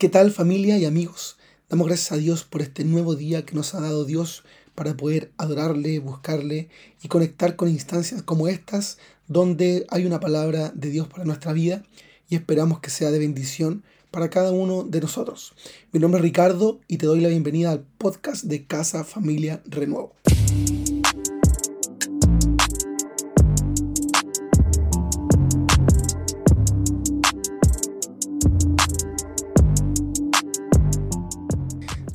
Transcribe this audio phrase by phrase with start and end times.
[0.00, 1.36] ¿Qué tal familia y amigos?
[1.68, 5.30] Damos gracias a Dios por este nuevo día que nos ha dado Dios para poder
[5.36, 6.70] adorarle, buscarle
[7.02, 8.96] y conectar con instancias como estas
[9.28, 11.82] donde hay una palabra de Dios para nuestra vida
[12.30, 15.52] y esperamos que sea de bendición para cada uno de nosotros.
[15.92, 20.14] Mi nombre es Ricardo y te doy la bienvenida al podcast de Casa Familia Renuevo.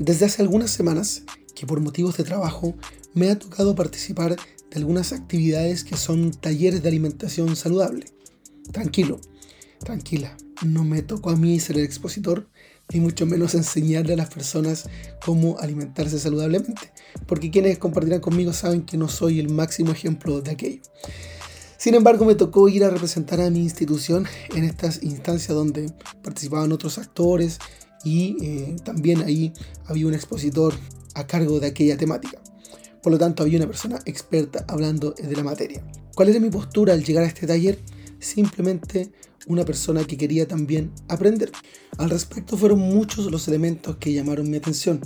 [0.05, 1.23] Desde hace algunas semanas
[1.55, 2.75] que por motivos de trabajo
[3.15, 8.05] me ha tocado participar de algunas actividades que son talleres de alimentación saludable.
[8.71, 9.19] Tranquilo,
[9.79, 12.47] tranquila, no me tocó a mí ser el expositor,
[12.93, 14.87] ni mucho menos enseñarle a las personas
[15.25, 16.93] cómo alimentarse saludablemente,
[17.25, 20.81] porque quienes compartirán conmigo saben que no soy el máximo ejemplo de aquello.
[21.77, 26.71] Sin embargo, me tocó ir a representar a mi institución en estas instancias donde participaban
[26.71, 27.59] otros actores
[28.05, 29.51] y eh, también ahí
[29.85, 30.73] había un expositor
[31.15, 32.39] a cargo de aquella temática.
[33.01, 35.83] Por lo tanto, había una persona experta hablando de la materia.
[36.15, 37.79] ¿Cuál era mi postura al llegar a este taller?
[38.19, 39.11] Simplemente
[39.47, 41.51] una persona que quería también aprender.
[41.97, 45.01] Al respecto fueron muchos los elementos que llamaron mi atención.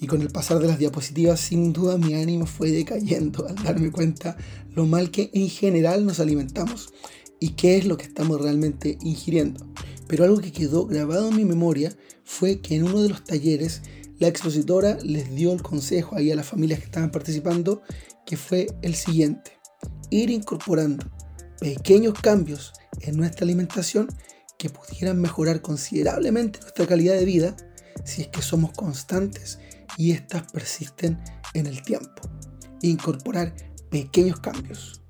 [0.00, 3.90] Y con el pasar de las diapositivas, sin duda mi ánimo fue decayendo al darme
[3.90, 4.36] cuenta
[4.74, 6.92] lo mal que en general nos alimentamos
[7.40, 9.66] y qué es lo que estamos realmente ingiriendo.
[10.06, 13.82] Pero algo que quedó grabado en mi memoria fue que en uno de los talleres
[14.18, 17.82] la expositora les dio el consejo ahí a las familias que estaban participando,
[18.24, 19.58] que fue el siguiente.
[20.10, 21.04] Ir incorporando
[21.60, 24.08] pequeños cambios en nuestra alimentación
[24.58, 27.56] que pudieran mejorar considerablemente nuestra calidad de vida
[28.04, 29.58] si es que somos constantes
[29.96, 31.22] y éstas persisten
[31.54, 32.22] en el tiempo.
[32.82, 33.54] Incorporar
[33.90, 35.02] pequeños cambios.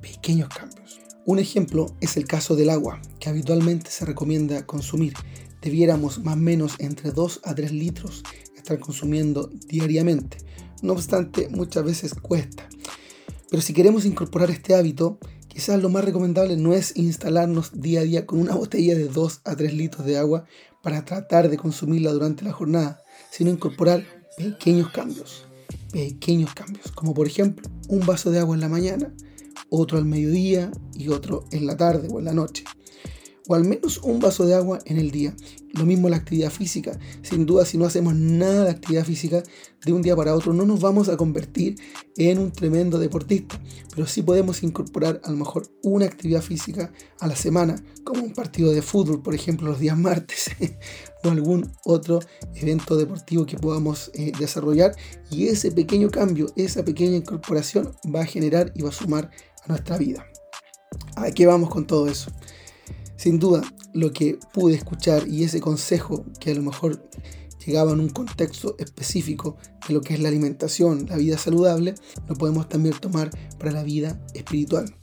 [0.00, 1.05] Pequeños cambios.
[1.26, 5.14] Un ejemplo es el caso del agua, que habitualmente se recomienda consumir.
[5.60, 8.22] Debiéramos más o menos entre 2 a 3 litros
[8.56, 10.38] estar consumiendo diariamente.
[10.82, 12.68] No obstante, muchas veces cuesta.
[13.50, 18.04] Pero si queremos incorporar este hábito, quizás lo más recomendable no es instalarnos día a
[18.04, 20.44] día con una botella de 2 a 3 litros de agua
[20.80, 24.06] para tratar de consumirla durante la jornada, sino incorporar
[24.38, 25.44] pequeños cambios.
[25.90, 29.12] Pequeños cambios, como por ejemplo un vaso de agua en la mañana,
[29.70, 32.64] otro al mediodía y otro en la tarde o en la noche.
[33.48, 35.34] O al menos un vaso de agua en el día.
[35.72, 36.98] Lo mismo la actividad física.
[37.22, 39.42] Sin duda, si no hacemos nada de actividad física
[39.84, 41.76] de un día para otro, no nos vamos a convertir
[42.16, 43.60] en un tremendo deportista.
[43.94, 48.32] Pero sí podemos incorporar a lo mejor una actividad física a la semana, como un
[48.32, 50.50] partido de fútbol, por ejemplo, los días martes,
[51.22, 52.18] o algún otro
[52.54, 54.96] evento deportivo que podamos eh, desarrollar.
[55.30, 59.30] Y ese pequeño cambio, esa pequeña incorporación va a generar y va a sumar
[59.68, 60.26] nuestra vida.
[61.16, 62.30] ¿A qué vamos con todo eso?
[63.16, 63.62] Sin duda,
[63.94, 67.08] lo que pude escuchar y ese consejo que a lo mejor
[67.64, 69.56] llegaba en un contexto específico
[69.88, 71.94] de lo que es la alimentación, la vida saludable,
[72.28, 74.94] lo podemos también tomar para la vida espiritual.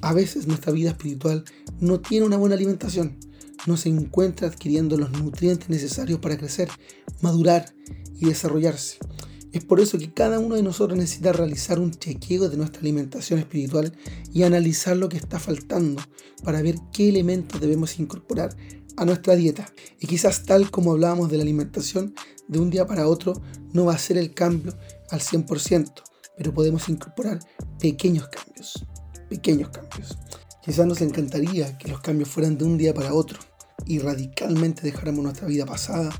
[0.00, 1.44] A veces nuestra vida espiritual
[1.80, 3.18] no tiene una buena alimentación,
[3.66, 6.68] no se encuentra adquiriendo los nutrientes necesarios para crecer,
[7.22, 7.74] madurar
[8.14, 8.98] y desarrollarse.
[9.54, 13.38] Es por eso que cada uno de nosotros necesita realizar un chequeo de nuestra alimentación
[13.38, 13.96] espiritual
[14.32, 16.02] y analizar lo que está faltando
[16.42, 18.56] para ver qué elementos debemos incorporar
[18.96, 19.72] a nuestra dieta.
[20.00, 22.16] Y quizás tal como hablábamos de la alimentación,
[22.48, 23.40] de un día para otro
[23.72, 24.76] no va a ser el cambio
[25.10, 26.02] al 100%,
[26.36, 27.38] pero podemos incorporar
[27.78, 28.84] pequeños cambios,
[29.30, 30.18] pequeños cambios.
[30.64, 33.38] Quizás nos encantaría que los cambios fueran de un día para otro
[33.86, 36.10] y radicalmente dejáramos nuestra vida pasada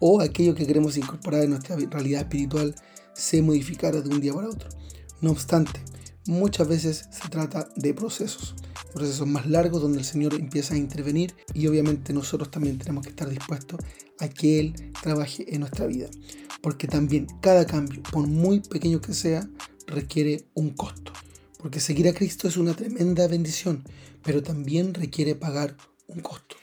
[0.00, 2.74] o aquello que queremos incorporar en nuestra realidad espiritual
[3.14, 4.68] se modificara de un día para otro.
[5.20, 5.80] No obstante,
[6.26, 8.54] muchas veces se trata de procesos,
[8.92, 13.10] procesos más largos donde el Señor empieza a intervenir y obviamente nosotros también tenemos que
[13.10, 13.80] estar dispuestos
[14.18, 16.08] a que Él trabaje en nuestra vida,
[16.62, 19.48] porque también cada cambio, por muy pequeño que sea,
[19.86, 21.12] requiere un costo,
[21.58, 23.84] porque seguir a Cristo es una tremenda bendición,
[24.22, 26.56] pero también requiere pagar un costo.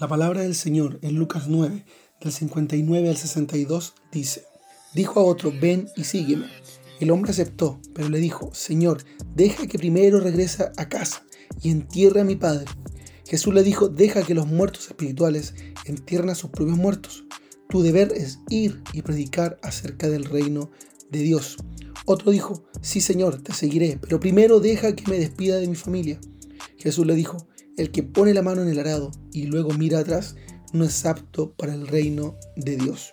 [0.00, 1.84] La palabra del Señor en Lucas 9
[2.22, 4.44] del 59 al 62 dice,
[4.94, 6.46] dijo a otro, ven y sígueme.
[7.00, 9.04] El hombre aceptó, pero le dijo, Señor,
[9.34, 11.24] deja que primero regrese a casa
[11.60, 12.66] y entierre a mi padre.
[13.26, 15.54] Jesús le dijo, deja que los muertos espirituales
[15.84, 17.24] entierren a sus propios muertos.
[17.68, 20.70] Tu deber es ir y predicar acerca del reino
[21.10, 21.56] de Dios.
[22.04, 26.20] Otro dijo, sí Señor, te seguiré, pero primero deja que me despida de mi familia.
[26.76, 30.36] Jesús le dijo, el que pone la mano en el arado y luego mira atrás,
[30.72, 33.12] no es apto para el reino de Dios.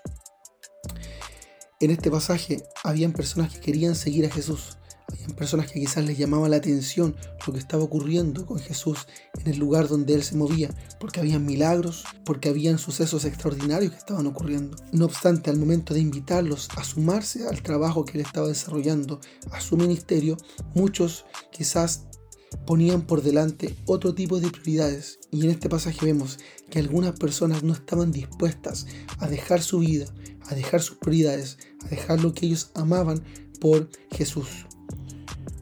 [1.79, 4.77] En este pasaje habían personas que querían seguir a Jesús,
[5.11, 7.15] habían personas que quizás les llamaba la atención
[7.45, 9.07] lo que estaba ocurriendo con Jesús
[9.39, 10.69] en el lugar donde él se movía,
[10.99, 14.77] porque habían milagros, porque habían sucesos extraordinarios que estaban ocurriendo.
[14.91, 19.19] No obstante, al momento de invitarlos a sumarse al trabajo que él estaba desarrollando,
[19.51, 20.37] a su ministerio,
[20.75, 22.05] muchos quizás
[22.65, 25.19] ponían por delante otro tipo de prioridades.
[25.31, 28.87] Y en este pasaje vemos que algunas personas no estaban dispuestas
[29.19, 30.05] a dejar su vida,
[30.47, 33.23] a dejar sus prioridades, a dejar lo que ellos amaban
[33.59, 34.47] por Jesús.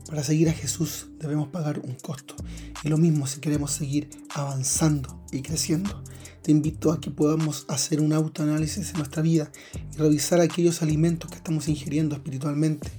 [0.07, 2.35] Para seguir a Jesús debemos pagar un costo.
[2.83, 6.03] Y lo mismo si queremos seguir avanzando y creciendo.
[6.41, 9.51] Te invito a que podamos hacer un autoanálisis en nuestra vida
[9.93, 12.89] y revisar aquellos alimentos que estamos ingiriendo espiritualmente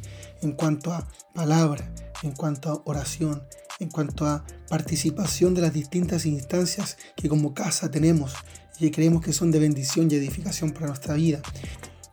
[0.43, 1.91] en cuanto a palabra,
[2.23, 3.43] en cuanto a oración,
[3.78, 8.34] en cuanto a participación de las distintas instancias que como casa tenemos
[8.76, 11.42] y que creemos que son de bendición y edificación para nuestra vida.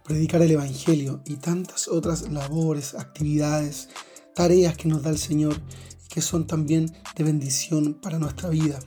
[0.03, 3.89] Predicar el Evangelio y tantas otras labores, actividades,
[4.35, 5.61] tareas que nos da el Señor
[6.05, 8.79] y que son también de bendición para nuestra vida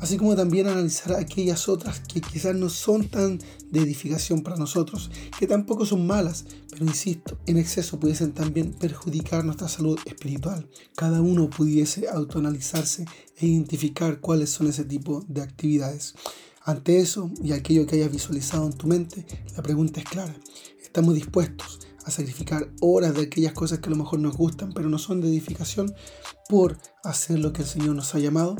[0.00, 3.38] así como también analizar aquellas otras que quizás no son tan
[3.70, 9.44] de edificación para nosotros, que tampoco son malas, pero insisto, en exceso pudiesen también perjudicar
[9.44, 10.68] nuestra salud espiritual.
[10.94, 13.04] Cada uno pudiese autoanalizarse
[13.36, 16.14] e identificar cuáles son ese tipo de actividades.
[16.64, 19.24] Ante eso y aquello que hayas visualizado en tu mente,
[19.56, 20.36] la pregunta es clara.
[20.82, 24.88] ¿Estamos dispuestos a sacrificar horas de aquellas cosas que a lo mejor nos gustan, pero
[24.88, 25.94] no son de edificación,
[26.48, 28.56] por hacer lo que el Señor nos ha llamado?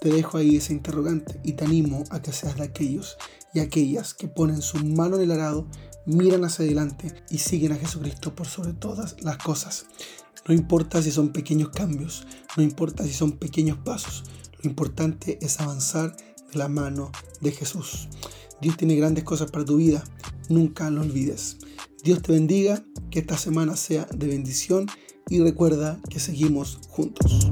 [0.00, 3.16] Te dejo ahí ese interrogante y te animo a que seas de aquellos
[3.54, 5.66] y aquellas que ponen su mano en el arado,
[6.06, 9.86] miran hacia adelante y siguen a Jesucristo por sobre todas las cosas.
[10.46, 12.26] No importa si son pequeños cambios,
[12.56, 14.24] no importa si son pequeños pasos,
[14.62, 16.14] lo importante es avanzar
[16.52, 18.08] de la mano de Jesús.
[18.60, 20.04] Dios tiene grandes cosas para tu vida,
[20.48, 21.58] nunca lo olvides.
[22.02, 24.86] Dios te bendiga, que esta semana sea de bendición
[25.28, 27.50] y recuerda que seguimos juntos.